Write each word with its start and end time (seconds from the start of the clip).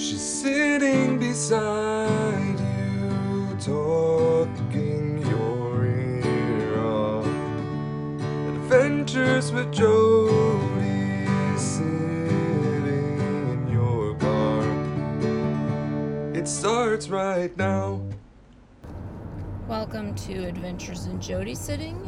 She's 0.00 0.22
sitting 0.22 1.18
beside 1.18 2.58
you, 2.58 3.54
talking 3.60 5.18
your 5.28 5.84
ear 5.84 6.78
off. 6.80 7.26
Adventures 8.48 9.52
with 9.52 9.70
Jody, 9.70 11.26
sitting 11.58 13.20
in 13.50 13.68
your 13.70 14.14
car. 14.14 14.64
It 16.34 16.48
starts 16.48 17.10
right 17.10 17.54
now. 17.58 18.00
Welcome 19.68 20.14
to 20.14 20.46
Adventures 20.46 21.04
in 21.04 21.20
Jody 21.20 21.54
Sitting, 21.54 22.00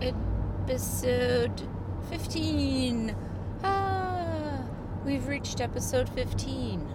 episode 0.00 1.60
15. 2.08 3.14
We've 5.16 5.28
reached 5.28 5.62
episode 5.62 6.10
15. 6.10 6.86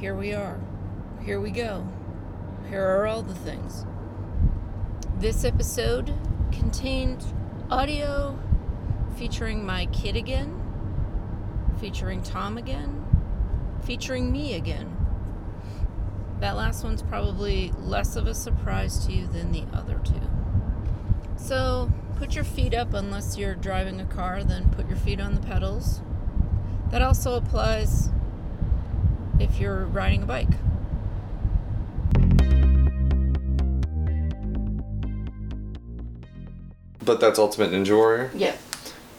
Here 0.00 0.14
we 0.14 0.32
are. 0.32 0.58
Here 1.22 1.38
we 1.38 1.50
go. 1.50 1.86
Here 2.70 2.82
are 2.82 3.06
all 3.06 3.20
the 3.20 3.34
things. 3.34 3.84
This 5.18 5.44
episode 5.44 6.14
contained 6.50 7.22
audio 7.70 8.38
featuring 9.18 9.66
my 9.66 9.84
kid 9.84 10.16
again, 10.16 10.62
featuring 11.78 12.22
Tom 12.22 12.56
again, 12.56 13.04
featuring 13.82 14.32
me 14.32 14.54
again. 14.54 14.96
That 16.40 16.56
last 16.56 16.82
one's 16.82 17.02
probably 17.02 17.70
less 17.76 18.16
of 18.16 18.26
a 18.26 18.34
surprise 18.34 19.04
to 19.04 19.12
you 19.12 19.26
than 19.26 19.52
the 19.52 19.64
other 19.74 20.00
two. 20.02 20.22
So 21.36 21.92
put 22.16 22.34
your 22.34 22.44
feet 22.44 22.72
up 22.72 22.94
unless 22.94 23.36
you're 23.36 23.54
driving 23.54 24.00
a 24.00 24.06
car, 24.06 24.42
then 24.42 24.70
put 24.70 24.88
your 24.88 24.96
feet 24.96 25.20
on 25.20 25.34
the 25.34 25.42
pedals. 25.42 26.00
That 26.92 27.02
also 27.02 27.34
applies 27.36 28.10
if 29.40 29.58
you're 29.58 29.86
riding 29.86 30.22
a 30.22 30.26
bike. 30.26 30.48
But 37.04 37.20
that's 37.20 37.38
Ultimate 37.38 37.70
Ninja 37.72 37.96
Warrior? 37.96 38.30
Yeah. 38.34 38.56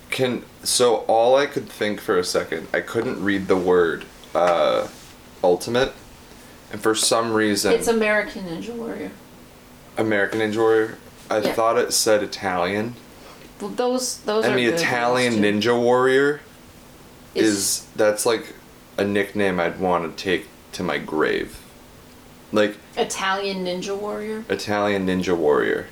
Can 0.10 0.44
so 0.64 0.98
all 1.08 1.36
I 1.36 1.46
could 1.48 1.68
think 1.68 2.00
for 2.00 2.18
a 2.18 2.24
second, 2.24 2.68
I 2.74 2.80
couldn't 2.82 3.22
read 3.24 3.48
the 3.48 3.58
word 3.58 4.06
uh, 4.34 4.88
ultimate, 5.44 5.94
and 6.72 6.82
for 6.82 6.96
some 6.96 7.34
reason, 7.34 7.74
It's 7.74 7.88
American 7.88 8.46
Ninja 8.46 8.74
Warrior. 8.76 9.12
American 9.98 10.40
Ninja 10.40 10.58
Warrior. 10.58 10.98
I 11.30 11.40
Yeah. 11.40 11.54
thought 11.54 11.78
it 11.78 11.92
said 11.94 12.22
Italian, 12.24 12.96
Well, 13.60 13.72
those 13.72 14.18
those 14.20 14.46
and 14.46 14.54
are 14.54 14.58
the 14.58 14.66
good 14.66 14.74
Italian 14.76 15.42
ones, 15.42 15.64
too. 15.64 15.72
Ninja 15.72 15.80
Warrior 15.82 16.42
It's- 17.36 17.54
is 17.54 17.86
that's 17.96 18.26
like 18.26 18.54
a 18.98 19.04
nickname 19.04 19.60
I'd 19.60 19.80
want 19.80 20.16
to 20.18 20.24
take 20.24 20.48
to 20.74 20.84
my 20.84 20.98
grave, 20.98 21.58
like 22.52 22.78
Italian 22.98 23.66
Ninja 23.66 23.98
Warrior. 23.98 24.44
Italian 24.50 25.08
Ninja 25.08 25.36
Warrior. 25.36 25.88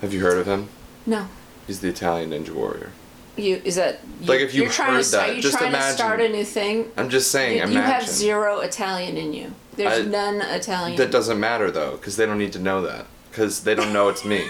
Have 0.00 0.12
you 0.12 0.20
heard 0.20 0.38
of 0.38 0.46
him? 0.46 0.68
No, 1.06 1.28
He's 1.66 1.80
the 1.80 1.88
Italian 1.88 2.30
Ninja 2.30 2.50
Warrior. 2.54 2.90
you 3.36 3.60
is 3.64 3.76
that 3.76 4.00
you, 4.20 4.26
Like, 4.26 4.40
if 4.40 4.54
you 4.54 4.64
are 4.66 4.68
trying 4.68 4.92
heard 4.94 5.04
to 5.04 5.10
that, 5.12 5.36
you 5.36 5.42
just 5.42 5.56
trying 5.58 5.72
to 5.72 5.76
imagine- 5.78 5.96
start 5.96 6.20
a 6.20 6.28
new 6.28 6.44
thing. 6.44 6.92
I'm 6.96 7.08
just 7.08 7.30
saying, 7.30 7.56
You, 7.56 7.62
imagine. 7.62 7.76
you 7.76 7.82
have 7.82 8.06
zero 8.08 8.60
Italian 8.60 9.16
in 9.16 9.32
you. 9.32 9.54
There's 9.76 10.06
I- 10.06 10.08
none 10.10 10.40
Italian. 10.42 10.96
That 10.98 11.10
doesn't 11.10 11.40
matter 11.40 11.70
though, 11.70 11.92
because 11.92 12.16
they 12.16 12.26
don't 12.26 12.38
need 12.38 12.52
to 12.52 12.58
know 12.60 12.82
that, 12.82 13.06
because 13.30 13.60
they 13.64 13.74
don't 13.74 13.92
know 13.92 14.08
it's 14.08 14.24
me. 14.24 14.42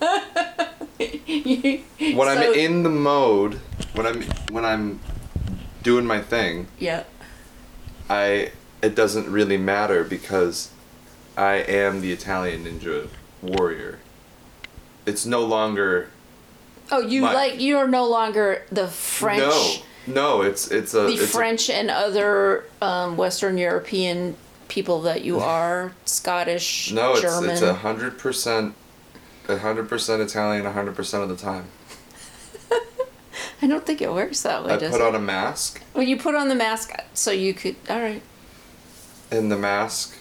when 2.14 2.28
I'm 2.28 2.42
in 2.54 2.82
the 2.82 2.88
mode, 2.90 3.60
when 3.94 4.06
I'm 4.06 4.22
when 4.50 4.64
I'm 4.64 5.00
doing 5.82 6.06
my 6.06 6.20
thing, 6.20 6.66
yeah. 6.78 7.04
I 8.08 8.52
it 8.82 8.94
doesn't 8.94 9.30
really 9.30 9.56
matter 9.56 10.04
because 10.04 10.70
I 11.36 11.54
am 11.56 12.00
the 12.00 12.12
Italian 12.12 12.64
ninja 12.64 13.08
warrior. 13.40 13.98
It's 15.06 15.26
no 15.26 15.44
longer 15.44 16.08
Oh, 16.90 17.00
you 17.00 17.22
My- 17.22 17.32
like 17.32 17.60
you 17.60 17.78
are 17.78 17.88
no 17.88 18.06
longer 18.06 18.62
the 18.70 18.86
French, 18.88 19.40
no 19.40 19.74
no 20.06 20.42
it's 20.42 20.70
it's 20.70 20.92
a 20.94 21.02
the 21.02 21.12
it's 21.14 21.22
a- 21.22 21.26
French 21.26 21.70
and 21.70 21.90
other 21.90 22.64
um, 22.82 23.16
Western 23.16 23.56
European 23.56 24.36
people 24.68 25.02
that 25.02 25.22
you 25.24 25.38
are 25.58 25.92
Scottish, 26.04 26.92
no 26.92 27.12
it's 27.12 27.22
German. 27.22 27.50
it's 27.50 27.62
a 27.62 27.74
hundred 27.74 28.18
percent 28.18 28.74
a 29.48 29.58
hundred 29.58 29.88
percent 29.88 30.20
Italian 30.22 30.66
a 30.66 30.72
hundred 30.72 30.94
percent 30.96 31.22
of 31.22 31.28
the 31.28 31.36
time. 31.36 31.64
I 33.62 33.68
don't 33.68 33.86
think 33.86 34.02
it 34.02 34.12
works 34.12 34.42
that 34.42 34.64
way. 34.64 34.72
I 34.74 34.76
put 34.76 35.00
on 35.00 35.14
a 35.14 35.20
mask 35.20 35.80
well, 35.94 36.02
you 36.02 36.16
put 36.18 36.34
on 36.34 36.48
the 36.48 36.54
mask 36.54 36.92
so 37.14 37.30
you 37.30 37.54
could. 37.54 37.76
All 37.88 38.00
right, 38.00 38.22
and 39.30 39.50
the 39.50 39.56
mask 39.56 40.16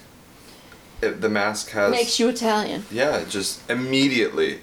it, 1.01 1.21
the 1.21 1.29
mask 1.29 1.71
has 1.71 1.91
makes 1.91 2.19
you 2.19 2.29
Italian. 2.29 2.85
Yeah, 2.91 3.17
it 3.17 3.29
just 3.29 3.67
immediately, 3.69 4.59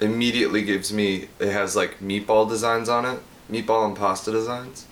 immediately 0.00 0.62
gives 0.62 0.92
me. 0.92 1.28
It 1.40 1.50
has 1.52 1.74
like 1.74 1.98
meatball 2.00 2.48
designs 2.48 2.88
on 2.88 3.04
it, 3.04 3.18
meatball 3.50 3.86
and 3.86 3.96
pasta 3.96 4.30
designs. 4.30 4.86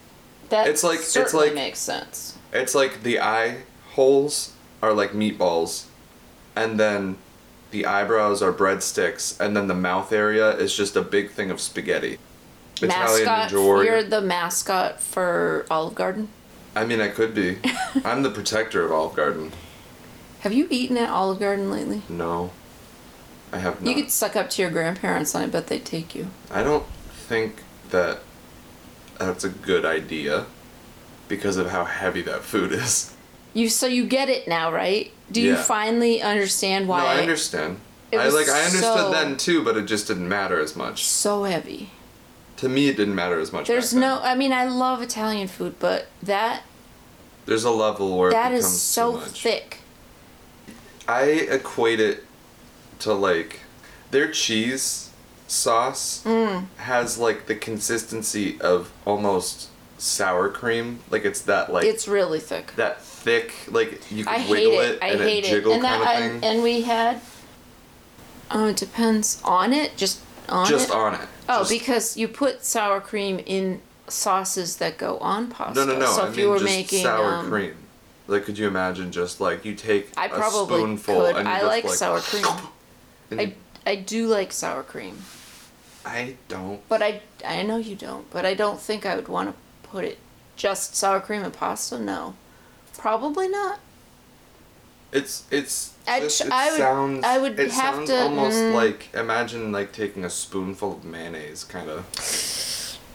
That 0.49 0.67
It's 0.67 0.83
like- 0.83 0.99
it's 0.99 1.33
like- 1.33 1.55
makes 1.55 1.79
sense. 1.79 2.35
It's 2.53 2.75
like 2.75 3.05
the 3.05 3.21
eye 3.21 3.59
holes 3.93 4.53
are 4.83 4.93
like 4.93 5.13
meatballs, 5.13 5.85
and 6.57 6.81
then 6.81 7.19
the 7.71 7.87
eyebrows 7.87 8.43
are 8.43 8.53
breadsticks, 8.53 9.39
and 9.39 9.57
then 9.57 9.69
the 9.69 9.75
mouth 9.75 10.13
area 10.13 10.51
is 10.57 10.77
just 10.77 10.97
a 10.97 11.03
big 11.03 11.31
thing 11.31 11.53
of 11.53 11.61
spaghetti. 11.61 12.19
Mascot. 12.89 13.53
Warrior. 13.53 13.91
You're 13.91 14.03
the 14.03 14.21
mascot 14.21 15.01
for 15.01 15.67
Olive 15.71 15.95
Garden. 15.95 16.29
I 16.75 16.85
mean, 16.85 17.01
I 17.01 17.09
could 17.09 17.35
be. 17.35 17.59
I'm 18.05 18.23
the 18.23 18.31
protector 18.31 18.85
of 18.85 18.93
Olive 18.93 19.17
Garden. 19.17 19.53
Have 20.41 20.53
you 20.53 20.67
eaten 20.71 20.97
at 20.97 21.11
Olive 21.11 21.41
Garden 21.41 21.71
lately? 21.71 22.03
No, 22.09 22.51
I 23.53 23.59
have 23.59 23.83
not. 23.83 23.89
You 23.89 24.03
could 24.03 24.11
suck 24.11 24.37
up 24.37 24.49
to 24.51 24.63
your 24.63 24.71
grandparents, 24.71 25.35
and 25.35 25.45
I 25.45 25.47
bet 25.49 25.67
they'd 25.67 25.85
take 25.85 26.15
you. 26.15 26.29
I 26.51 26.63
don't 26.63 26.87
think 27.13 27.57
that 27.91 28.21
that's 29.19 29.45
a 29.45 29.51
good 29.51 29.85
idea 29.85 30.47
because 31.29 31.57
of 31.57 31.71
how 31.71 31.85
heavy 31.85 32.23
that 32.23 32.43
food 32.43 32.73
is. 32.73 33.15
You 33.53 33.69
so 33.69 33.87
you 33.87 34.07
get 34.07 34.29
it 34.29 34.47
now, 34.47 34.73
right? 34.73 35.13
Do 35.31 35.41
you 35.41 35.57
finally 35.57 36.23
understand 36.23 36.89
why 36.89 37.01
no, 37.01 37.07
I 37.07 37.17
understand. 37.21 37.81
It 38.13 38.19
I 38.19 38.27
was 38.27 38.35
like 38.35 38.49
I 38.49 38.65
understood 38.65 38.83
so- 38.83 39.11
then 39.11 39.37
too, 39.37 39.63
but 39.63 39.77
it 39.77 39.85
just 39.87 40.09
didn't 40.09 40.29
matter 40.29 40.59
as 40.61 40.75
much. 40.75 41.05
so 41.05 41.45
heavy? 41.45 41.91
To 42.61 42.69
me, 42.69 42.89
it 42.89 42.97
didn't 42.97 43.15
matter 43.15 43.39
as 43.41 43.53
much. 43.53 43.69
There's 43.69 43.95
no. 43.95 44.21
I 44.23 44.35
mean, 44.35 44.53
I 44.53 44.65
love 44.69 45.01
Italian 45.01 45.49
food, 45.49 45.77
but 45.79 46.09
that 46.23 46.63
There's 47.47 47.65
a 47.65 47.71
level 47.71 48.19
where 48.19 48.31
that 48.31 48.53
is 48.53 48.81
so 48.81 49.17
thick. 49.19 49.79
I 51.09 51.23
equate 51.23 52.01
it 52.01 52.25
to 53.01 53.15
like 53.15 53.61
their 54.11 54.31
cheese 54.31 55.09
sauce 55.49 56.23
Mm. 56.25 56.67
has 56.77 57.17
like 57.19 57.47
the 57.47 57.55
consistency 57.57 58.61
of 58.61 58.93
almost 59.07 59.69
sour 59.99 60.49
cream. 60.51 61.01
Like 61.11 61.25
it's 61.25 61.41
that 61.43 61.73
like 61.73 61.87
It's 61.87 62.07
really 62.07 62.41
thick. 62.41 62.75
that 62.77 63.03
thick. 63.03 63.55
Like 63.71 64.03
you 64.13 64.25
can 64.27 64.35
I 64.47 64.51
wiggle 64.51 64.81
it. 64.81 64.91
it, 64.97 64.99
I 65.03 65.07
and 65.13 65.21
hate 65.23 65.45
it 65.45 65.47
it. 65.47 65.51
jiggle 65.51 65.73
And 65.73 65.83
kind 65.83 66.03
that 66.03 66.17
of 66.17 66.23
I- 66.25 66.29
thing. 66.29 66.45
and 66.45 66.63
we 66.63 66.83
had. 66.83 67.21
Oh, 68.51 68.67
it 68.67 68.77
depends 68.77 69.41
on 69.45 69.73
it. 69.73 69.97
Just 69.97 70.21
on 70.51 70.67
it. 70.67 70.69
just 70.71 70.91
it. 70.91 70.95
on 70.95 71.15
it. 71.15 71.21
Oh, 71.53 71.59
Just- 71.59 71.71
because 71.71 72.17
you 72.17 72.29
put 72.29 72.65
sour 72.65 73.01
cream 73.01 73.41
in 73.45 73.83
sauces 74.07 74.77
that 74.77 74.99
go 74.99 75.19
on 75.19 75.49
pasta. 75.49 75.85
No, 75.85 75.93
no, 75.93 75.99
no. 75.99 76.07
So 76.13 76.23
I 76.23 76.29
if 76.29 76.37
mean 76.37 76.41
you 76.41 76.51
were 76.51 76.59
just 76.59 76.65
making 76.71 77.03
sour 77.03 77.35
um, 77.35 77.49
cream. 77.49 77.75
Like, 78.29 78.45
could 78.45 78.57
you 78.57 78.69
imagine 78.69 79.11
just 79.11 79.41
like 79.41 79.65
you 79.65 79.75
take 79.75 80.11
I 80.17 80.27
a 80.27 80.29
probably 80.29 80.79
spoonful 80.81 81.15
could. 81.23 81.37
and 81.37 81.49
you 81.49 81.55
I 81.55 81.63
like 81.63 81.85
like, 81.85 81.95
sour 81.95 82.21
cream. 82.21 82.45
I 83.33 83.55
I 83.85 83.97
do 83.97 84.29
like 84.29 84.53
sour 84.53 84.85
cream, 84.85 85.19
I 86.07 86.37
don't. 86.49 86.87
but 86.89 87.03
I 87.03 87.23
I 87.45 87.63
know 87.63 87.79
you 87.79 87.97
don't. 87.97 88.31
But 88.31 88.47
I 88.47 88.55
don't 88.55 88.81
think 88.81 89.05
I 89.05 89.17
would 89.17 89.27
want 89.29 89.49
to 89.51 89.89
put 89.89 90.05
it 90.05 90.19
just 90.57 90.95
sour 90.95 91.19
cream 91.21 91.43
and 91.43 91.53
pasta. 91.53 91.99
No, 91.99 92.35
probably 92.97 93.49
not. 93.49 93.81
It's 95.13 95.45
it's. 95.51 95.95
I'd 96.07 96.23
just- 96.23 96.41
it 96.43 96.53
I 96.53 96.71
would- 96.71 96.79
sounds. 96.79 97.25
I 97.25 97.39
would 97.39 97.59
it 97.59 97.71
have 97.73 97.95
sounds 97.97 98.11
to- 98.11 98.23
almost 98.23 98.57
mm. 98.57 98.75
like 98.75 99.09
imagine 99.15 99.73
like 99.73 99.93
taking 99.93 100.25
a 100.25 100.31
spoonful 100.31 100.93
of 100.93 101.05
mayonnaise, 101.05 101.65
kind 101.65 101.91
of. 101.91 102.07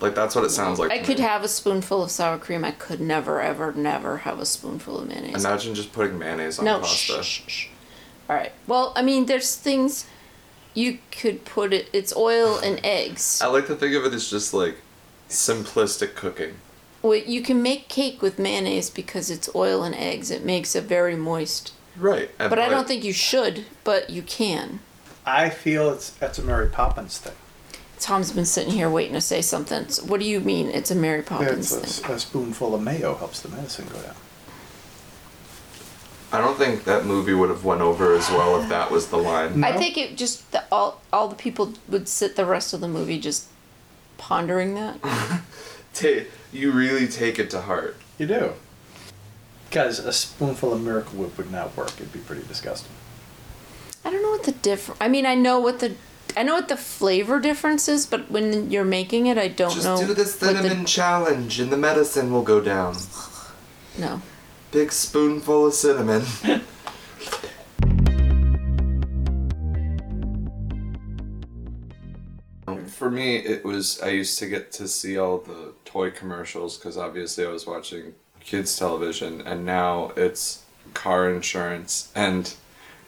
Like 0.02 0.14
that's 0.14 0.36
what 0.36 0.44
it 0.44 0.50
sounds 0.50 0.78
like. 0.78 0.92
I 0.92 1.00
could 1.00 1.18
me. 1.20 1.24
have 1.24 1.44
a 1.44 1.48
spoonful 1.48 2.04
of 2.04 2.12
sour 2.12 2.38
cream. 2.38 2.66
I 2.66 2.72
could 2.72 3.00
never, 3.00 3.42
ever, 3.42 3.72
never 3.72 4.18
have 4.20 4.40
a 4.40 4.46
spoonful 4.46 5.00
of 5.00 5.08
mayonnaise. 5.08 5.44
Imagine 5.46 5.74
just 5.74 5.94
putting 5.94 6.20
mayonnaise 6.20 6.60
on 6.60 6.66
no, 6.66 6.80
pasta. 6.80 7.24
shh, 7.24 7.26
shh, 7.26 7.44
shh. 7.48 7.68
All 8.30 8.36
right. 8.36 8.52
Well, 8.68 8.92
I 8.98 9.02
mean, 9.02 9.28
there's 9.28 9.56
things 9.56 10.06
you 10.74 11.00
could 11.12 11.46
put 11.46 11.72
it. 11.72 11.90
It's 11.94 12.14
oil 12.16 12.58
and 12.58 12.82
eggs. 12.84 13.40
I 13.42 13.48
like 13.48 13.68
to 13.68 13.76
think 13.76 13.96
of 13.96 14.04
it 14.04 14.14
as 14.14 14.30
just 14.30 14.54
like 14.54 14.78
simplistic 15.30 16.14
cooking. 16.16 16.56
Well, 17.02 17.16
you 17.16 17.42
can 17.42 17.62
make 17.62 17.88
cake 17.88 18.22
with 18.22 18.38
mayonnaise 18.38 18.90
because 18.90 19.30
it's 19.30 19.48
oil 19.56 19.84
and 19.84 19.96
eggs. 19.96 20.30
It 20.30 20.44
makes 20.44 20.76
it 20.76 20.84
very 20.84 21.16
moist. 21.16 21.72
Right. 21.98 22.30
and 22.40 22.50
But 22.50 22.60
I 22.60 22.64
like- 22.64 22.72
don't 22.72 22.88
think 22.88 23.04
you 23.04 23.14
should. 23.14 23.66
But 23.84 24.10
you 24.10 24.22
can. 24.22 24.80
I 25.26 25.50
feel 25.50 25.90
it's 25.92 26.12
that's 26.12 26.38
a 26.38 26.44
Mary 26.44 26.68
Poppins 26.68 27.18
thing. 27.18 27.34
Tom's 28.00 28.32
been 28.32 28.46
sitting 28.46 28.74
here 28.74 28.90
waiting 28.90 29.14
to 29.14 29.22
say 29.22 29.42
something. 29.42 29.88
So 29.88 30.04
what 30.06 30.20
do 30.20 30.26
you 30.26 30.40
mean? 30.40 30.70
It's 30.70 30.92
a 30.92 30.96
Mary 30.96 31.22
Poppins 31.24 31.72
It's 31.74 32.00
thing. 32.00 32.12
a, 32.12 32.16
a 32.16 32.20
spoonful 32.20 32.76
of 32.76 32.82
mayo 32.82 33.16
helps 33.16 33.40
the 33.42 33.50
medicine 33.50 33.88
go 33.92 34.00
down. 34.02 34.16
I 36.32 36.40
don't 36.40 36.58
think 36.58 36.84
that 36.84 37.06
movie 37.06 37.34
would 37.34 37.50
have 37.50 37.64
went 37.64 37.82
over 37.82 38.14
as 38.14 38.30
well 38.30 38.62
if 38.62 38.68
that 38.70 38.92
was 38.92 39.08
the 39.08 39.18
line. 39.18 39.64
I 39.64 39.78
think 39.78 39.98
it 39.98 40.18
just 40.18 40.52
the, 40.52 40.64
all 40.72 41.02
all 41.14 41.28
the 41.30 41.36
people 41.36 41.74
would 41.88 42.08
sit 42.10 42.36
the 42.36 42.46
rest 42.46 42.74
of 42.74 42.82
the 42.82 42.88
movie 42.90 43.18
just 43.20 43.48
pondering 44.18 44.76
that. 44.76 45.00
Ta- 45.94 46.26
you 46.52 46.72
really 46.72 47.08
take 47.08 47.40
it 47.40 47.50
to 47.52 47.62
heart. 47.62 47.96
You 48.18 48.28
do. 48.28 48.54
Because 49.70 50.00
a 50.00 50.14
spoonful 50.14 50.74
of 50.74 50.82
Miracle 50.82 51.20
Whip 51.20 51.38
would 51.38 51.52
not 51.52 51.76
work. 51.76 51.94
It'd 51.96 52.14
be 52.14 52.20
pretty 52.20 52.44
disgusting. 52.48 52.92
I 54.04 54.12
don't 54.12 54.22
know 54.22 54.30
what 54.32 54.44
the 54.44 54.52
difference. 54.52 55.00
I 55.02 55.08
mean, 55.08 55.26
I 55.26 55.36
know 55.36 55.60
what 55.60 55.80
the 55.80 55.96
I 56.38 56.44
know 56.44 56.56
what 56.56 56.68
the 56.68 56.78
flavor 56.78 57.40
difference 57.40 57.88
is, 57.88 58.06
but 58.06 58.30
when 58.30 58.70
you're 58.70 58.84
making 58.86 59.28
it, 59.28 59.38
I 59.38 59.48
don't 59.48 59.72
Just 59.74 59.86
know. 59.86 59.96
Just 59.98 60.08
do 60.08 60.14
this 60.14 60.42
what 60.42 60.54
the- 60.54 60.62
cinnamon 60.62 60.86
challenge 60.86 61.60
and 61.60 61.72
the 61.72 61.78
medicine 61.78 62.32
will 62.32 62.44
go 62.44 62.60
down. 62.62 62.96
no. 63.98 64.22
Big 64.72 64.92
spoonful 64.92 65.68
of 65.68 65.74
cinnamon. 65.74 66.24
For 72.88 73.12
me, 73.12 73.38
it 73.38 73.64
was 73.64 74.02
I 74.02 74.10
used 74.10 74.40
to 74.40 74.48
get 74.48 74.72
to 74.74 74.88
see 74.88 75.18
all 75.18 75.38
the 75.40 75.74
toy 75.84 76.12
commercials 76.12 76.78
because 76.78 76.98
obviously 76.98 77.46
I 77.46 77.50
was 77.50 77.68
watching 77.68 78.14
kids 78.46 78.78
television, 78.78 79.42
and 79.42 79.66
now 79.66 80.12
it's 80.16 80.64
car 80.94 81.30
insurance 81.30 82.12
and 82.16 82.54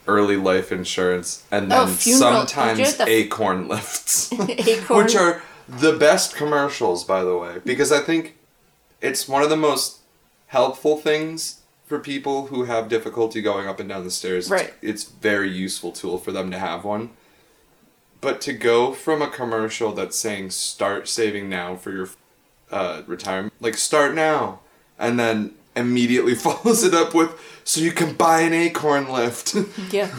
early 0.08 0.36
life 0.38 0.72
insurance, 0.72 1.44
and 1.52 1.72
Oh, 1.72 1.86
then 1.86 1.90
you 2.02 2.16
sometimes 2.16 2.96
the- 2.98 3.08
acorn 3.08 3.68
lifts, 3.68 4.32
Acorn- 4.50 5.04
which 5.06 5.16
are 5.16 5.42
the 5.68 5.94
best 5.94 6.36
commercials, 6.36 7.04
by 7.04 7.24
the 7.24 7.38
way, 7.38 7.58
because 7.64 7.92
I 7.92 8.00
think 8.00 8.38
it's 9.02 9.28
one 9.28 9.44
of 9.44 9.50
the 9.50 9.58
most 9.58 10.00
helpful 10.48 10.98
things 10.98 11.62
for 11.86 12.00
people 12.00 12.48
who 12.48 12.64
have 12.66 12.90
difficulty 12.90 13.42
going 13.42 13.68
up 13.68 13.80
and 13.80 13.88
down 13.90 14.04
the 14.04 14.12
stairs. 14.12 14.50
Right. 14.50 14.74
It's 14.82 15.04
very 15.04 15.50
useful 15.50 15.92
tool 15.92 16.18
for 16.18 16.32
them 16.32 16.52
to 16.52 16.60
have 16.60 16.84
one. 16.84 17.12
But 18.20 18.42
to 18.42 18.54
go 18.54 18.94
from 18.94 19.22
a 19.22 19.30
commercial 19.30 19.92
that's 19.94 20.18
saying 20.18 20.50
start 20.50 21.08
saving 21.08 21.48
now 21.50 21.76
for 21.76 21.92
your 21.92 22.10
uh, 22.72 23.04
retirement, 23.08 23.54
like 23.62 23.76
start 23.76 24.16
now, 24.16 24.60
and 25.00 25.20
then 25.20 25.54
immediately 25.76 26.36
follows 26.48 26.84
it 26.84 26.94
up 26.94 27.14
with 27.14 27.32
so 27.64 27.82
you 27.82 27.92
can 27.92 28.14
buy 28.14 28.42
an 28.42 28.54
acorn 28.54 29.12
lift. 29.12 29.56
Yeah. 29.92 30.14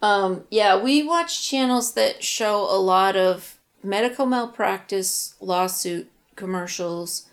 um, 0.00 0.44
yeah, 0.50 0.80
we 0.80 1.02
watch 1.02 1.48
channels 1.48 1.94
that 1.94 2.22
show 2.22 2.62
a 2.70 2.78
lot 2.78 3.16
of 3.16 3.58
medical 3.82 4.26
malpractice 4.26 5.34
lawsuit 5.40 6.10
commercials. 6.36 7.28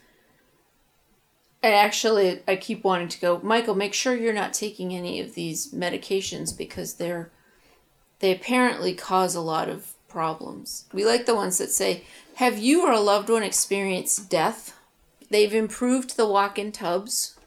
And 1.61 1.73
actually, 1.73 2.41
I 2.47 2.55
keep 2.55 2.83
wanting 2.83 3.09
to 3.09 3.19
go, 3.19 3.39
Michael, 3.43 3.75
make 3.75 3.93
sure 3.93 4.15
you're 4.15 4.33
not 4.33 4.53
taking 4.53 4.93
any 4.95 5.19
of 5.19 5.35
these 5.35 5.73
medications 5.73 6.57
because 6.57 6.95
they're 6.95 7.31
they 8.19 8.33
apparently 8.33 8.93
cause 8.93 9.33
a 9.33 9.41
lot 9.41 9.69
of 9.69 9.93
problems. 10.09 10.85
We 10.93 11.05
like 11.05 11.25
the 11.25 11.35
ones 11.35 11.57
that 11.57 11.71
say, 11.71 12.03
"Have 12.35 12.57
you 12.57 12.85
or 12.85 12.91
a 12.91 12.99
loved 12.99 13.29
one 13.29 13.43
experienced 13.43 14.29
death?" 14.29 14.77
They've 15.29 15.53
improved 15.53 16.17
the 16.17 16.27
walk-in 16.27 16.71
tubs. 16.71 17.37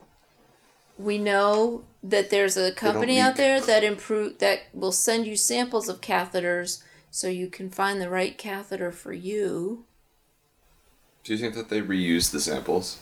We 0.98 1.18
know 1.18 1.84
that 2.02 2.30
there's 2.30 2.56
a 2.56 2.72
company 2.72 3.18
out 3.18 3.36
there 3.36 3.60
that 3.60 3.84
improve 3.84 4.38
that 4.38 4.62
will 4.72 4.92
send 4.92 5.26
you 5.26 5.36
samples 5.36 5.88
of 5.88 6.00
catheters 6.00 6.82
so 7.10 7.28
you 7.28 7.48
can 7.48 7.70
find 7.70 8.00
the 8.00 8.10
right 8.10 8.36
catheter 8.38 8.92
for 8.92 9.12
you. 9.12 9.84
Do 11.24 11.32
you 11.32 11.38
think 11.38 11.54
that 11.54 11.68
they 11.68 11.80
reuse 11.80 12.30
the 12.30 12.40
samples? 12.40 12.98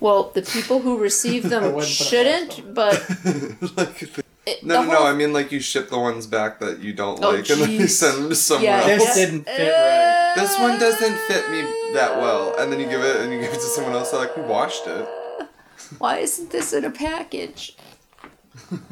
Well, 0.00 0.30
the 0.34 0.42
people 0.42 0.80
who 0.80 0.98
receive 0.98 1.42
them 1.48 1.72
wouldn't 1.72 1.80
put 1.80 2.12
it 2.12 2.50
shouldn't, 2.50 2.74
but 2.74 2.94
like, 3.76 4.24
it, 4.46 4.62
no, 4.64 4.82
the 4.82 4.86
no, 4.88 4.92
no. 5.00 5.06
I 5.06 5.14
mean, 5.14 5.32
like 5.32 5.50
you 5.52 5.60
ship 5.60 5.88
the 5.90 5.98
ones 5.98 6.26
back 6.26 6.60
that 6.60 6.80
you 6.80 6.92
don't 6.92 7.22
Oh, 7.24 7.30
like, 7.30 7.48
and 7.50 7.60
then 7.62 7.70
you 7.70 7.86
send 7.86 8.18
them 8.22 8.28
to 8.30 8.34
somewhere 8.34 8.64
Yeah. 8.70 8.94
else. 8.94 9.04
This 9.04 9.14
didn't 9.16 9.44
fit 9.44 9.72
right. 9.72 10.32
This 10.36 10.58
one 10.58 10.78
doesn't 10.78 11.16
fit 11.28 11.50
me 11.50 11.62
that 11.94 12.18
well, 12.18 12.54
and 12.58 12.72
then 12.72 12.80
you 12.80 12.86
give 12.88 13.02
it 13.02 13.16
and 13.20 13.32
you 13.32 13.40
give 13.40 13.50
it 13.52 13.56
to 13.56 13.60
someone 13.60 13.92
else. 13.94 14.10
They're 14.10 14.20
like, 14.20 14.36
we 14.36 14.42
washed 14.42 14.86
it. 14.86 15.08
Why 15.98 16.18
isn't 16.18 16.50
this 16.50 16.72
in 16.72 16.84
a 16.84 16.90
package? 16.90 17.76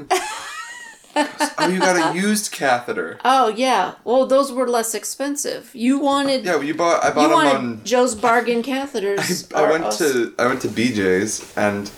Oh, 1.14 1.68
you 1.68 1.78
got 1.78 2.14
a 2.16 2.18
used 2.18 2.52
catheter. 2.52 3.18
Oh 3.22 3.48
yeah. 3.48 3.96
Well, 4.02 4.24
those 4.26 4.50
were 4.50 4.66
less 4.66 4.94
expensive. 4.94 5.70
You 5.74 5.98
wanted 5.98 6.42
Yeah, 6.46 6.54
well, 6.54 6.64
you 6.64 6.74
bought. 6.74 7.04
I 7.04 7.08
you 7.08 7.14
bought 7.14 7.28
them 7.52 7.64
on. 7.66 7.84
Joe's 7.84 8.14
bargain 8.14 8.62
catheters. 8.62 9.54
I 9.54 9.62
or 9.66 9.70
went 9.72 9.84
us- 9.84 9.98
to 9.98 10.32
I 10.38 10.46
went 10.46 10.62
to 10.62 10.68
BJ's 10.68 11.52
and 11.54 11.90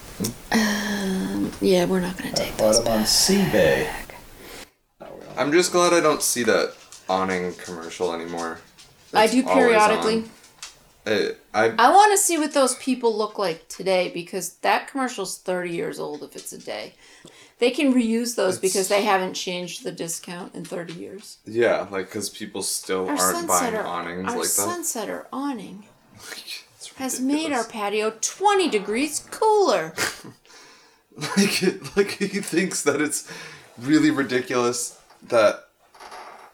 Yeah, 1.60 1.86
we're 1.86 2.00
not 2.00 2.16
gonna 2.16 2.32
take 2.32 2.56
Bought 2.56 2.58
those 2.58 2.78
them 2.84 2.92
on 2.92 2.98
back. 3.00 3.06
Seabay. 3.08 3.90
No, 5.00 5.06
we. 5.18 5.26
I'm 5.36 5.52
just 5.52 5.72
glad 5.72 5.92
I 5.92 6.00
don't 6.00 6.22
see 6.22 6.42
that 6.44 6.74
awning 7.08 7.54
commercial 7.54 8.12
anymore. 8.14 8.58
I 9.12 9.26
do 9.26 9.46
always 9.46 9.54
periodically. 9.54 10.16
on. 10.18 10.30
Uh, 11.06 11.28
I 11.52 11.64
I 11.78 11.90
want 11.92 12.12
to 12.12 12.18
see 12.18 12.38
what 12.38 12.54
those 12.54 12.74
people 12.76 13.16
look 13.16 13.38
like 13.38 13.68
today 13.68 14.10
because 14.12 14.54
that 14.62 14.88
commercial's 14.88 15.38
30 15.38 15.70
years 15.70 15.98
old 15.98 16.22
if 16.22 16.34
it's 16.36 16.52
a 16.52 16.58
day. 16.58 16.94
They 17.58 17.70
can 17.70 17.92
reuse 17.94 18.34
those 18.36 18.58
because 18.58 18.88
they 18.88 19.02
haven't 19.04 19.34
changed 19.34 19.84
the 19.84 19.92
discount 19.92 20.54
in 20.54 20.64
30 20.64 20.94
years. 20.94 21.38
yeah, 21.46 21.86
like 21.90 22.06
because 22.06 22.28
people 22.30 22.62
still 22.62 23.08
Our 23.08 23.16
aren't 23.16 23.46
buying 23.48 23.74
sunsetter, 23.74 23.84
awnings 23.84 24.32
our 24.32 24.38
like 24.38 24.48
that. 24.48 24.68
sunsetter 24.68 25.26
awning 25.32 25.84
It's 26.16 26.63
has 26.96 27.20
made 27.20 27.52
our 27.52 27.64
patio 27.64 28.12
20 28.20 28.68
degrees 28.68 29.26
cooler. 29.30 29.94
like 31.36 31.62
it, 31.62 31.96
like 31.96 32.10
he 32.12 32.40
thinks 32.40 32.82
that 32.82 33.00
it's 33.00 33.30
really 33.78 34.10
ridiculous 34.10 34.98
that 35.28 35.64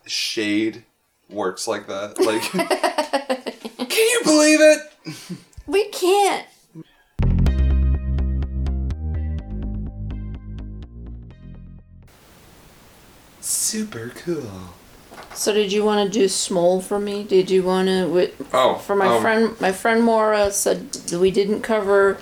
shade 0.07 0.85
works 1.29 1.69
like 1.69 1.87
that. 1.87 2.19
Like, 2.19 2.43
can 3.89 4.09
you 4.09 4.21
believe 4.25 4.61
it? 4.61 4.81
We 5.67 5.89
can't. 5.89 6.47
Super 13.41 14.13
cool. 14.17 14.75
So 15.41 15.55
did 15.55 15.73
you 15.73 15.83
want 15.83 16.13
to 16.13 16.19
do 16.19 16.29
small 16.29 16.83
for 16.83 17.01
me? 17.01 17.25
Did 17.25 17.51
you 17.51 17.63
want 17.63 17.89
to? 17.89 18.31
Oh, 18.53 18.75
For 18.75 18.95
my 18.95 19.07
um, 19.07 19.23
friend, 19.23 19.59
my 19.59 19.73
friend 19.73 20.05
Maura 20.05 20.51
said 20.51 20.95
we 21.15 21.31
didn't 21.31 21.63
cover 21.63 22.19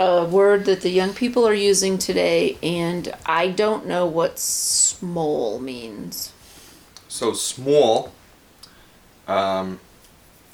a 0.00 0.24
word 0.24 0.64
that 0.64 0.80
the 0.80 0.90
young 0.90 1.14
people 1.14 1.46
are 1.46 1.54
using 1.54 1.96
today, 1.96 2.58
and 2.60 3.14
I 3.24 3.46
don't 3.46 3.86
know 3.86 4.04
what 4.04 4.40
small 4.40 5.60
means. 5.60 6.32
So 7.06 7.34
small. 7.34 8.10
Um, 9.28 9.78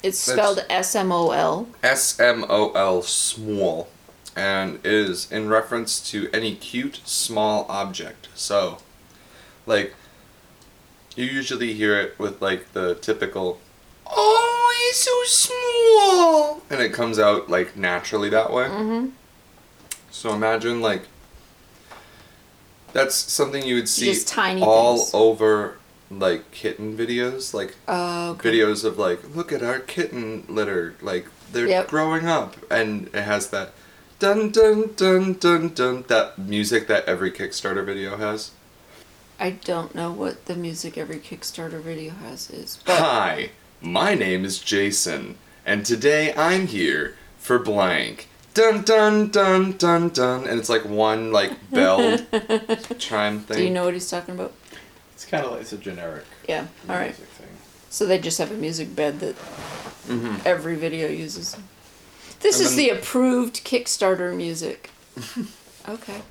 It's 0.03 0.19
spelled 0.19 0.63
S 0.69 0.95
M 0.95 1.11
O 1.11 1.31
L. 1.31 1.67
S 1.81 2.19
M 2.19 2.45
O 2.47 2.73
L 2.73 3.01
small, 3.01 3.87
and 4.35 4.77
is 4.83 5.31
in 5.31 5.49
reference 5.49 5.99
to 6.11 6.29
any 6.31 6.55
cute 6.55 7.01
small 7.05 7.65
object. 7.69 8.27
So, 8.35 8.77
like, 9.65 9.95
you 11.15 11.25
usually 11.25 11.73
hear 11.73 11.99
it 11.99 12.17
with 12.19 12.41
like 12.41 12.71
the 12.73 12.95
typical, 12.95 13.59
"Oh, 14.07 14.73
he's 14.87 14.97
so 14.97 15.23
small," 15.25 16.61
and 16.69 16.81
it 16.81 16.93
comes 16.93 17.17
out 17.19 17.49
like 17.49 17.75
naturally 17.75 18.29
that 18.29 18.51
way. 18.51 18.65
Mm-hmm. 18.65 19.09
So 20.11 20.33
imagine 20.33 20.81
like 20.81 21.03
that's 22.93 23.15
something 23.15 23.65
you 23.65 23.75
would 23.75 23.89
see 23.89 24.05
Just 24.05 24.27
tiny 24.29 24.61
all 24.61 24.97
things. 24.97 25.13
over 25.13 25.77
like 26.09 26.49
kitten 26.51 26.95
videos, 26.97 27.53
like 27.53 27.75
Oh, 27.87 28.31
okay. 28.31 28.49
videos 28.51 28.85
of 28.85 28.97
like, 28.97 29.35
look 29.35 29.51
at 29.51 29.61
our 29.63 29.79
kitten 29.79 30.45
litter, 30.47 30.95
like 31.01 31.27
they're 31.51 31.67
Yep. 31.67 31.87
growing 31.89 32.27
up, 32.27 32.55
and 32.71 33.07
it 33.13 33.23
has 33.23 33.49
that 33.49 33.71
dun 34.19 34.49
dun 34.51 34.91
dun 34.95 35.33
dun 35.33 35.69
dun 35.73 36.05
that 36.07 36.37
music 36.39 36.87
that 36.87 37.03
every 37.05 37.31
Kickstarter 37.31 37.85
video 37.85 38.15
has. 38.17 38.51
I 39.39 39.51
don't 39.51 39.93
know 39.93 40.11
what 40.11 40.45
the 40.45 40.55
music 40.55 40.97
every 40.97 41.17
Kickstarter 41.17 41.81
video 41.81 42.13
has 42.13 42.49
is, 42.49 42.79
but 42.85 42.97
Hi, 42.99 43.49
my 43.81 44.13
name 44.15 44.45
is 44.45 44.59
Jason, 44.59 45.37
and 45.65 45.85
today 45.85 46.33
I'm 46.35 46.67
here 46.67 47.15
for 47.37 47.59
blank. 47.59 48.29
Dun 48.53 48.83
dun 48.83 49.29
dun 49.29 49.73
dun 49.73 50.09
dun, 50.09 50.47
and 50.47 50.57
it's 50.59 50.69
like 50.69 50.85
one 50.85 51.31
like 51.33 51.51
bell 51.69 52.17
chime 52.97 53.41
thing. 53.41 53.57
do 53.57 53.63
you 53.63 53.69
know 53.69 53.83
what 53.85 53.93
he's 53.93 54.09
talking 54.09 54.35
about? 54.35 54.53
It's 55.13 55.25
kind 55.25 55.45
of 55.45 55.51
like 55.51 55.61
it's 55.61 55.73
a 55.73 55.77
generic 55.77 56.23
Yeah. 56.47 56.67
All 56.89 56.95
right. 56.95 57.07
music 57.07 57.25
thing. 57.27 57.47
So 57.89 58.05
they 58.05 58.17
just 58.19 58.37
have 58.37 58.51
a 58.51 58.55
music 58.55 58.95
bed 58.95 59.19
that 59.19 59.35
Mhm. 60.07 60.45
every 60.45 60.75
video 60.75 61.07
uses. 61.09 61.57
This 62.39 62.57
And 62.59 62.65
is 62.67 62.75
then- 62.75 62.85
the 62.85 62.89
approved 62.91 63.65
Kickstarter 63.65 64.33
music. 64.35 64.91
okay. 65.89 66.21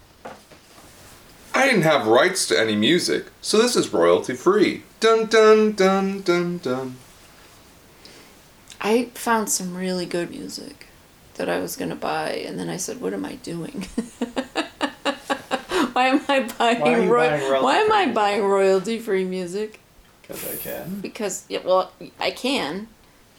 I 1.54 1.66
didn't 1.66 1.82
have 1.82 2.06
rights 2.08 2.46
to 2.48 2.58
any 2.58 2.74
music, 2.74 3.26
so 3.40 3.58
this 3.58 3.76
is 3.76 3.92
royalty 3.92 4.34
free. 4.34 4.82
Dun 4.98 5.26
dun 5.26 5.72
dun 5.72 6.22
dun 6.22 6.58
dun. 6.58 6.96
I 8.80 9.06
found 9.14 9.48
some 9.48 9.76
really 9.76 10.04
good 10.04 10.30
music 10.30 10.88
that 11.34 11.48
I 11.48 11.60
was 11.60 11.76
gonna 11.76 11.94
buy, 11.94 12.30
and 12.30 12.58
then 12.58 12.68
I 12.68 12.76
said, 12.76 13.00
"What 13.00 13.14
am 13.14 13.24
I 13.24 13.36
doing? 13.36 13.86
why 15.92 16.08
am 16.08 16.20
I 16.28 16.40
buying? 16.58 16.80
Why 16.80 16.94
are 16.94 17.02
you 17.02 17.12
roy- 17.12 17.28
buying 17.28 17.42
royalty 17.42 17.64
why 17.64 17.76
am 17.76 17.92
I 17.92 18.04
free? 18.04 18.12
buying 18.12 18.44
royalty 18.44 18.98
free 18.98 19.24
music? 19.24 19.80
Because 20.22 20.52
I 20.52 20.56
can. 20.56 21.00
Because 21.00 21.44
yeah, 21.48 21.60
well, 21.64 21.92
I 22.18 22.30
can, 22.32 22.88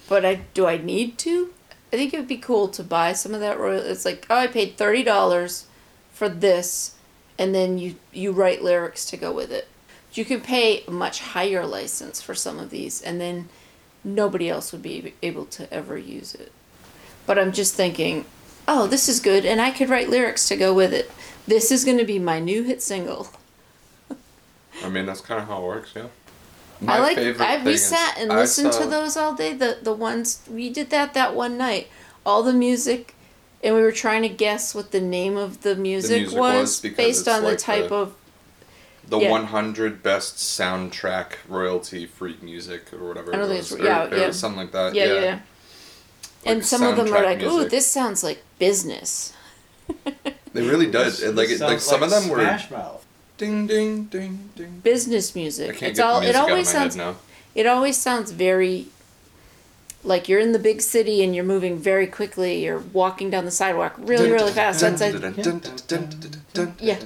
but 0.07 0.25
I 0.25 0.36
do 0.53 0.65
I 0.65 0.77
need 0.77 1.17
to? 1.19 1.53
I 1.91 1.98
think 1.98 2.13
it 2.13 2.17
would 2.17 2.27
be 2.27 2.38
cool 2.38 2.67
to 2.69 2.84
buy 2.84 3.13
some 3.13 3.34
of 3.34 3.39
that 3.41 3.60
royal. 3.60 3.81
It's 3.81 4.05
like 4.05 4.25
oh, 4.29 4.38
I 4.38 4.48
paid 4.48 4.77
thirty 4.77 5.03
dollars 5.03 5.67
for 6.12 6.29
this, 6.29 6.95
and 7.37 7.53
then 7.53 7.77
you 7.77 7.95
you 8.11 8.31
write 8.31 8.63
lyrics 8.63 9.05
to 9.07 9.17
go 9.17 9.31
with 9.31 9.51
it. 9.51 9.67
You 10.13 10.25
can 10.25 10.41
pay 10.41 10.83
a 10.87 10.91
much 10.91 11.19
higher 11.19 11.65
license 11.65 12.21
for 12.21 12.33
some 12.33 12.59
of 12.59 12.69
these, 12.69 13.01
and 13.01 13.19
then 13.19 13.49
nobody 14.03 14.49
else 14.49 14.71
would 14.71 14.81
be 14.81 15.13
able 15.21 15.45
to 15.45 15.71
ever 15.73 15.97
use 15.97 16.33
it. 16.35 16.51
But 17.25 17.37
I'm 17.37 17.51
just 17.51 17.73
thinking, 17.73 18.25
oh, 18.67 18.87
this 18.87 19.09
is 19.09 19.19
good, 19.19 19.45
and 19.45 19.59
I 19.59 19.71
could 19.71 19.89
write 19.89 20.09
lyrics 20.09 20.47
to 20.47 20.55
go 20.55 20.73
with 20.73 20.93
it. 20.93 21.11
This 21.47 21.71
is 21.71 21.83
going 21.83 21.97
to 21.97 22.05
be 22.05 22.19
my 22.19 22.39
new 22.39 22.63
hit 22.63 22.81
single. 22.81 23.27
I 24.83 24.89
mean, 24.89 25.05
that's 25.05 25.21
kind 25.21 25.41
of 25.41 25.47
how 25.47 25.63
it 25.63 25.65
works, 25.65 25.91
yeah. 25.95 26.07
I 26.87 26.99
like. 26.99 27.17
I 27.17 27.63
we 27.63 27.77
sat 27.77 28.17
and 28.17 28.31
I 28.31 28.37
listened 28.37 28.73
saw- 28.73 28.81
to 28.81 28.89
those 28.89 29.15
all 29.15 29.33
day. 29.33 29.53
The 29.53 29.79
the 29.81 29.93
ones 29.93 30.41
we 30.49 30.69
did 30.69 30.89
that 30.89 31.13
that 31.13 31.33
one 31.33 31.57
night. 31.57 31.87
All 32.25 32.43
the 32.43 32.53
music, 32.53 33.14
and 33.63 33.75
we 33.75 33.81
were 33.81 33.91
trying 33.91 34.21
to 34.21 34.29
guess 34.29 34.74
what 34.75 34.91
the 34.91 35.01
name 35.01 35.38
of 35.38 35.62
the 35.62 35.75
music, 35.75 36.21
music 36.24 36.39
was, 36.39 36.59
was 36.62 36.79
because 36.81 36.97
based 36.97 37.19
it's 37.21 37.27
on 37.29 37.43
the 37.43 37.55
type 37.55 37.89
the- 37.89 37.95
of. 37.95 38.15
The 39.07 39.19
Yeah. 39.19 39.29
100 39.29 40.01
best 40.01 40.38
soundtrack 40.38 41.33
royalty 41.47 42.07
free 42.07 42.38
music 42.41 42.91
or 42.91 43.07
whatever. 43.07 43.31
I 43.33 43.38
don't 43.38 43.45
it 43.45 43.50
think 43.50 43.59
was, 43.62 43.71
it's- 43.74 43.85
yeah, 43.88 44.05
or, 44.05 44.07
or 44.09 44.17
yeah. 44.17 44.31
something 44.31 44.62
like 44.62 44.71
that. 44.71 44.95
Yeah, 44.95 45.05
Yeah, 45.05 45.13
yeah. 45.13 45.21
yeah. 45.21 45.39
And 46.47 46.65
some 46.65 46.81
of 46.83 46.95
them 46.95 47.07
are 47.07 47.09
soundtrack 47.21 47.24
like, 47.25 47.43
"Ooh, 47.43 47.53
music. 47.53 47.69
this 47.71 47.85
sounds 47.88 48.24
like 48.24 48.41
business." 48.57 49.33
It 50.05 50.35
really 50.55 50.89
does. 50.89 51.21
It, 51.21 51.35
like, 51.35 51.50
it, 51.50 51.59
like 51.59 51.79
sounds 51.79 51.83
some 51.83 52.01
of 52.01 52.09
them 52.09 52.29
were 52.29 52.38
Smash 52.39 52.71
Mouth. 52.71 53.05
ding 53.38 53.67
ding 53.67 54.05
ding 54.05 54.50
ding. 54.55 54.79
Business 54.83 55.35
I 55.35 55.39
music. 55.39 55.77
can't 55.77 55.91
It's 55.91 56.00
get 56.00 56.05
all. 56.07 56.19
the 56.21 56.25
It 56.27 56.29
music 56.29 56.41
out 56.41 56.50
always 56.50 56.67
my 56.74 56.79
sounds. 56.79 56.95
head. 56.95 57.15
It 57.53 57.65
always 57.67 57.97
sounds 57.97 58.31
very. 58.31 58.88
Like 60.05 60.29
you're 60.29 60.39
in 60.39 60.51
the 60.51 60.59
big 60.59 60.81
city 60.81 61.24
and 61.24 61.35
you're 61.35 61.43
moving 61.43 61.79
very 61.79 62.05
quickly. 62.05 62.63
You're 62.63 62.77
walking 62.79 63.31
down 63.31 63.45
the 63.45 63.51
sidewalk 63.51 63.95
really, 63.97 64.31
really 64.31 64.51
fast. 64.51 64.81
That's 64.81 65.01
like, 65.01 65.15
Yeah. 66.79 67.00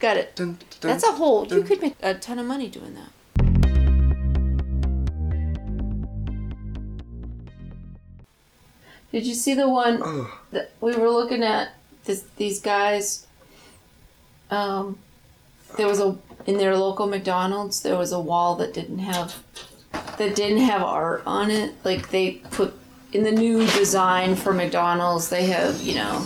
got 0.00 0.16
it. 0.16 0.40
That's 0.80 1.04
a 1.04 1.12
whole. 1.12 1.46
You 1.46 1.62
could 1.62 1.82
make 1.82 1.96
a 2.02 2.14
ton 2.14 2.38
of 2.38 2.46
money 2.46 2.68
doing 2.68 2.94
that. 2.94 3.10
Did 9.12 9.26
you 9.26 9.34
see 9.34 9.54
the 9.54 9.68
one 9.68 10.26
that 10.50 10.72
we 10.80 10.96
were 10.96 11.10
looking 11.10 11.42
at? 11.44 11.74
This, 12.04 12.24
these 12.36 12.60
guys. 12.60 13.26
Um, 14.50 14.98
there 15.76 15.86
was 15.86 16.00
a 16.00 16.16
in 16.46 16.58
their 16.58 16.76
local 16.76 17.06
McDonald's. 17.06 17.82
There 17.82 17.96
was 17.96 18.12
a 18.12 18.18
wall 18.18 18.56
that 18.56 18.74
didn't 18.74 18.98
have 18.98 19.42
that 20.18 20.34
didn't 20.36 20.58
have 20.58 20.82
art 20.82 21.22
on 21.26 21.50
it. 21.50 21.74
Like 21.84 22.10
they 22.10 22.32
put 22.50 22.74
in 23.12 23.22
the 23.22 23.32
new 23.32 23.66
design 23.72 24.34
for 24.36 24.52
McDonald's. 24.52 25.28
They 25.28 25.46
have 25.46 25.80
you 25.82 25.94
know 25.96 26.24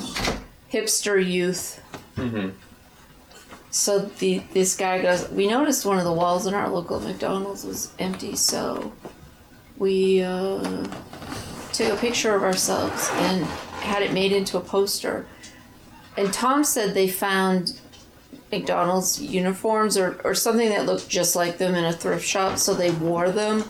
hipster 0.73 1.25
youth 1.25 1.83
Mm-hmm. 2.17 2.49
so 3.71 4.01
the 4.01 4.43
this 4.53 4.77
guy 4.77 5.01
goes. 5.01 5.29
We 5.31 5.47
noticed 5.47 5.87
one 5.87 5.99
of 5.99 6.05
the 6.05 6.13
walls 6.13 6.47
in 6.47 6.55
our 6.55 6.69
local 6.69 6.99
McDonald's 6.99 7.65
was 7.65 7.93
empty, 8.01 8.35
so 8.35 8.93
we 9.77 10.21
uh, 10.23 10.85
took 11.73 11.93
a 11.93 11.97
picture 11.97 12.35
of 12.35 12.43
ourselves 12.43 13.09
and 13.13 13.45
had 13.83 14.03
it 14.03 14.13
made 14.13 14.33
into 14.33 14.57
a 14.57 14.61
poster. 14.61 15.27
And 16.17 16.33
Tom 16.33 16.65
said 16.65 16.95
they 16.95 17.07
found 17.09 17.79
McDonald's 18.51 19.21
uniforms 19.21 19.97
or, 19.97 20.21
or 20.25 20.35
something 20.35 20.69
that 20.71 20.87
looked 20.87 21.09
just 21.09 21.37
like 21.37 21.59
them 21.59 21.75
in 21.75 21.85
a 21.85 21.93
thrift 21.93 22.27
shop, 22.27 22.59
so 22.59 22.75
they 22.75 22.91
wore 22.91 23.31
them 23.31 23.65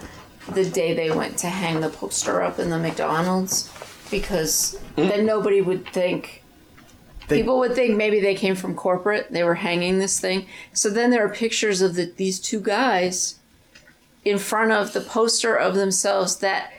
the 0.53 0.69
day 0.69 0.95
they 0.95 1.11
went 1.11 1.37
to 1.39 1.49
hang 1.49 1.81
the 1.81 1.91
poster 1.91 2.43
up 2.43 2.59
in 2.59 2.71
the 2.71 2.79
McDonald's 2.79 3.71
because 4.11 4.79
hmm. 4.97 5.09
then 5.09 5.27
nobody 5.27 5.61
would 5.61 5.87
think 5.89 6.43
They- 7.29 7.39
People 7.41 7.59
would 7.59 7.75
think 7.75 7.97
maybe 7.97 8.21
they 8.21 8.35
came 8.35 8.55
from 8.55 8.75
corporate. 8.75 9.31
They 9.31 9.45
were 9.45 9.57
hanging 9.57 9.99
this 9.99 10.19
thing. 10.19 10.47
So 10.73 10.89
then 10.89 11.11
there 11.11 11.25
are 11.25 11.29
pictures 11.29 11.83
of 11.83 11.95
the, 11.95 12.13
these 12.17 12.41
two 12.41 12.61
guys 12.61 13.39
in 14.25 14.39
front 14.39 14.73
of 14.73 14.93
the 14.93 15.01
poster 15.01 15.55
of 15.55 15.75
themselves. 15.75 16.37
That 16.37 16.73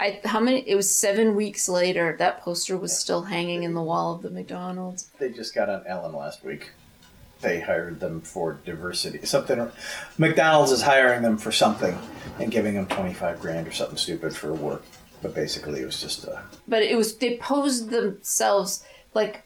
I 0.00 0.20
how 0.24 0.40
many? 0.40 0.68
It 0.68 0.74
was 0.74 0.90
seven 0.90 1.36
weeks 1.36 1.68
later. 1.68 2.16
That 2.18 2.40
poster 2.40 2.76
was 2.76 2.98
still 2.98 3.22
hanging 3.22 3.62
in 3.62 3.74
the 3.74 3.82
wall 3.82 4.16
of 4.16 4.22
the 4.22 4.30
McDonald's. 4.30 5.10
They 5.18 5.30
just 5.30 5.54
got 5.54 5.68
on 5.68 5.86
Ellen 5.86 6.12
last 6.12 6.44
week. 6.44 6.70
They 7.44 7.60
hired 7.60 8.00
them 8.00 8.22
for 8.22 8.54
diversity. 8.64 9.24
Something. 9.26 9.70
McDonald's 10.18 10.72
is 10.72 10.82
hiring 10.82 11.20
them 11.22 11.36
for 11.36 11.52
something 11.52 11.96
and 12.40 12.50
giving 12.50 12.74
them 12.74 12.86
twenty 12.86 13.12
five 13.14 13.38
grand 13.40 13.68
or 13.68 13.72
something 13.72 13.98
stupid 13.98 14.34
for 14.34 14.52
work. 14.54 14.82
But 15.22 15.34
basically, 15.34 15.80
it 15.82 15.84
was 15.86 16.00
just 16.00 16.24
a. 16.24 16.42
But 16.66 16.82
it 16.82 16.96
was 16.96 17.16
they 17.18 17.36
posed 17.36 17.90
themselves 17.90 18.82
like 19.12 19.42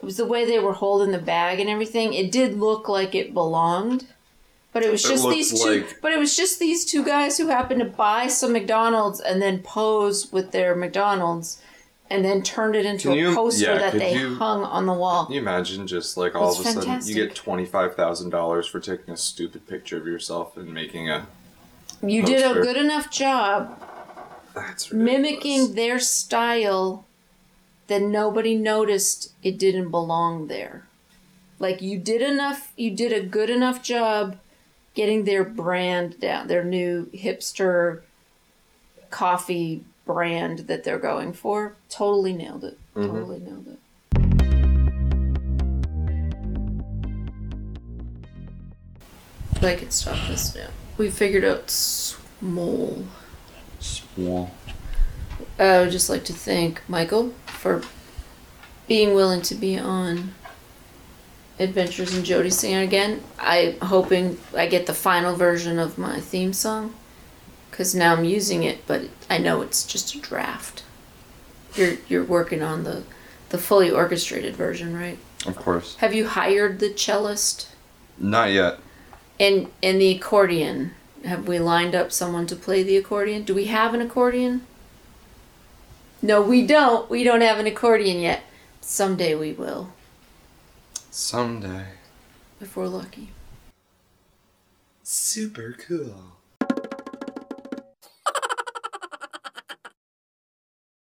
it 0.00 0.04
was 0.04 0.16
the 0.16 0.24
way 0.26 0.44
they 0.44 0.58
were 0.60 0.74
holding 0.74 1.10
the 1.10 1.18
bag 1.18 1.58
and 1.60 1.68
everything. 1.68 2.14
It 2.14 2.30
did 2.30 2.58
look 2.58 2.88
like 2.88 3.14
it 3.14 3.34
belonged. 3.34 4.06
But 4.72 4.82
it 4.84 4.90
was 4.90 5.04
It 5.04 5.08
just 5.08 5.24
looked 5.24 5.34
these 5.36 5.62
two. 5.62 5.70
like- 5.82 6.00
But 6.00 6.12
it 6.12 6.18
was 6.18 6.36
just 6.36 6.58
these 6.58 6.84
two 6.84 7.04
guys 7.04 7.38
who 7.38 7.46
happened 7.48 7.80
to 7.80 7.86
buy 7.86 8.26
some 8.28 8.52
McDonald's 8.52 9.20
and 9.20 9.40
then 9.42 9.58
pose 9.60 10.32
with 10.32 10.50
their 10.52 10.74
McDonald's, 10.74 11.60
and 12.10 12.24
then 12.24 12.42
turned 12.42 12.76
it 12.76 12.84
into 12.84 13.08
Can 13.08 13.12
a 13.12 13.20
you- 13.20 13.34
poster 13.34 13.64
yeah, 13.72 13.78
that 13.78 13.92
they 13.94 14.16
you- 14.18 14.34
hung 14.36 14.62
on 14.64 14.86
the 14.86 14.92
wall. 14.92 15.26
Can 15.26 15.34
you 15.34 15.40
imagine 15.40 15.86
just 15.86 16.16
like 16.16 16.34
all 16.34 16.50
It's 16.50 16.60
of 16.60 16.66
a 16.66 16.72
sudden 16.82 17.06
you 17.06 17.14
get 17.14 17.34
twenty 17.34 17.64
five 17.66 17.94
thousand 17.96 18.30
dollars 18.30 18.66
for 18.66 18.80
taking 18.80 19.12
a 19.12 19.16
stupid 19.16 19.66
picture 19.66 19.96
of 19.96 20.06
yourself 20.06 20.56
and 20.56 20.72
making 20.72 21.08
a 21.10 21.26
You 22.02 22.22
did 22.24 22.44
a 22.44 22.60
good 22.60 22.76
enough 22.76 23.10
job 23.10 23.80
that's 24.54 24.92
mimicking 24.92 25.74
their 25.74 25.98
style 25.98 27.04
that 27.88 28.00
nobody 28.02 28.54
noticed 28.54 29.32
it 29.42 29.58
didn't 29.58 29.90
belong 29.90 30.46
there. 30.48 30.86
Like 31.58 31.80
you 31.82 31.98
did 31.98 32.22
enough, 32.22 32.72
you 32.76 32.90
did 32.90 33.12
a 33.12 33.20
good 33.24 33.48
enough 33.50 33.82
job 33.82 34.36
getting 34.94 35.24
their 35.24 35.42
brand 35.44 36.20
down, 36.20 36.46
their 36.46 36.62
new 36.64 37.06
hipster 37.14 38.02
coffee 39.10 39.84
brand 40.04 40.60
that 40.60 40.84
they're 40.84 40.98
going 40.98 41.32
for. 41.32 41.74
Totally 41.88 42.32
nailed 42.32 42.64
it. 42.64 42.78
Mm-hmm. 42.94 43.10
Totally 43.10 43.38
nailed 43.40 43.68
it. 43.68 43.78
I 49.62 49.76
could 49.76 49.92
stop 49.92 50.18
this 50.28 50.54
now. 50.54 50.68
We 50.98 51.08
figured 51.10 51.44
out 51.44 51.70
small. 51.70 53.04
small. 53.80 54.50
I 55.58 55.80
would 55.80 55.90
just 55.90 56.10
like 56.10 56.24
to 56.24 56.32
thank 56.34 56.82
Michael 56.88 57.30
for 57.46 57.82
being 58.86 59.14
willing 59.14 59.40
to 59.42 59.54
be 59.54 59.78
on 59.78 60.34
Adventures 61.58 62.16
in 62.16 62.24
Jody 62.24 62.50
Singing 62.50 62.78
again. 62.78 63.22
I'm 63.38 63.80
hoping 63.80 64.38
I 64.54 64.66
get 64.66 64.86
the 64.86 64.92
final 64.94 65.34
version 65.34 65.78
of 65.78 65.96
my 65.96 66.20
theme 66.20 66.52
song 66.52 66.94
because 67.74 67.92
now 67.92 68.14
I'm 68.14 68.24
using 68.24 68.62
it, 68.62 68.86
but 68.86 69.02
I 69.28 69.38
know 69.38 69.60
it's 69.60 69.84
just 69.84 70.14
a 70.14 70.20
draft. 70.20 70.84
You're 71.74 71.94
you're 72.08 72.22
working 72.22 72.62
on 72.62 72.84
the 72.84 73.02
the 73.48 73.58
fully 73.58 73.90
orchestrated 73.90 74.54
version, 74.54 74.96
right? 74.96 75.18
Of 75.44 75.56
course. 75.56 75.96
Have 75.96 76.14
you 76.14 76.28
hired 76.28 76.78
the 76.78 76.90
cellist 76.96 77.66
Not 78.16 78.52
yet. 78.52 78.78
and 79.40 79.72
and 79.82 80.00
the 80.00 80.12
accordion? 80.14 80.92
Have 81.24 81.48
we 81.48 81.58
lined 81.58 81.96
up 81.96 82.12
someone 82.12 82.46
to 82.46 82.54
play 82.54 82.84
the 82.84 82.96
accordion? 82.96 83.42
Do 83.42 83.56
we 83.56 83.64
have 83.64 83.92
an 83.92 84.00
accordion? 84.00 84.64
No, 86.22 86.40
we 86.40 86.64
don't. 86.64 87.10
We 87.10 87.24
don't 87.24 87.40
have 87.40 87.58
an 87.58 87.66
accordion 87.66 88.20
yet. 88.20 88.44
Someday 88.82 89.34
we 89.34 89.52
will, 89.52 89.90
Someday. 91.10 91.86
if 92.60 92.76
we're 92.76 92.86
lucky. 92.86 93.30
Super 95.02 95.74
cool. 95.76 96.34